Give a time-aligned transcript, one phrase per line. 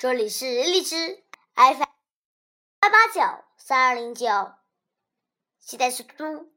[0.00, 1.22] 这里是荔枝
[1.56, 1.84] FM
[2.80, 3.20] 八八九
[3.58, 4.26] 三二零九，
[5.58, 6.50] 期待是嘟嘟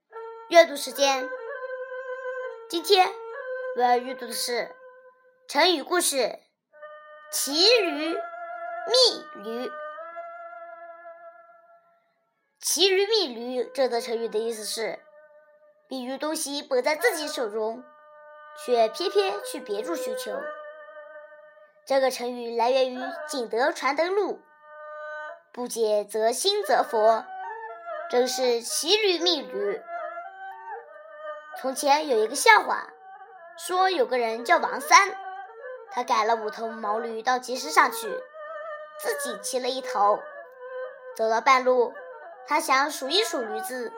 [0.48, 1.30] 阅读时间。
[2.69, 3.11] 今天
[3.75, 4.74] 我要阅读的是
[5.50, 6.40] 成语故事
[7.33, 7.51] “骑
[7.82, 9.70] 驴觅驴”。
[12.64, 15.04] 骑驴觅驴这则成语的意思是，
[15.89, 17.84] 比喻东西本在自己手中，
[18.66, 20.32] 却偏偏去别处寻求。
[21.86, 22.97] 这个成语来源于
[23.27, 24.36] 《景德传灯录》，
[25.51, 27.25] 不解则心则佛，
[28.09, 29.82] 正是骑驴觅驴。
[31.59, 32.88] 从前有一个笑话，
[33.58, 35.14] 说有个人叫王三，
[35.92, 38.08] 他赶了五头毛驴到集市上去，
[38.98, 40.22] 自己骑了一头。
[41.18, 41.94] 走到半路，
[42.48, 43.92] 他想数一数驴子，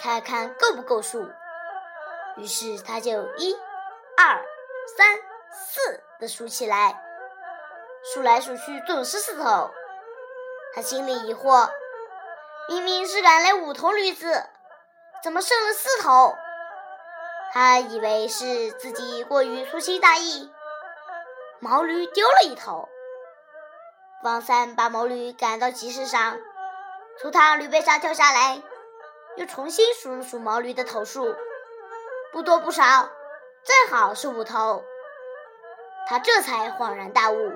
[0.00, 1.30] 看看够不够数。
[2.36, 3.56] 于是他就一、
[4.16, 4.44] 二、
[4.96, 5.16] 三、
[5.52, 7.00] 四的数起来。
[8.04, 9.70] 数来数去总是四头，
[10.74, 11.70] 他心里疑惑：
[12.68, 14.44] 明明是赶来五头驴子，
[15.22, 16.34] 怎么剩了四头？
[17.52, 20.52] 他以为是自己过于粗心大意，
[21.60, 22.88] 毛驴丢了一头。
[24.24, 26.38] 王三把毛驴赶到集市上，
[27.20, 28.60] 从他驴背上跳下来，
[29.36, 31.36] 又重新数了数毛驴的头数，
[32.32, 32.82] 不多不少，
[33.62, 34.82] 正好是五头。
[36.08, 37.52] 他这才恍然大悟。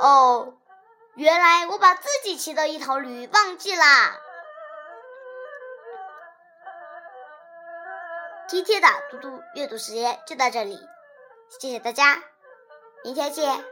[0.00, 0.54] 哦，
[1.14, 4.20] 原来我把自己骑的一头驴忘记啦！
[8.46, 10.78] 今天的嘟嘟阅读时间就到这里，
[11.60, 12.22] 谢谢大家，
[13.02, 13.64] 明天见。